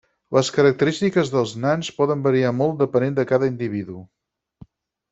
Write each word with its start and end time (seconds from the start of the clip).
Les 0.35 0.47
característiques 0.53 1.29
dels 1.35 1.53
nans 1.67 1.91
poden 1.99 2.25
variar 2.31 2.57
molt 2.65 2.83
depenent 2.83 3.23
de 3.23 3.29
cada 3.35 3.55
individu. 3.55 4.03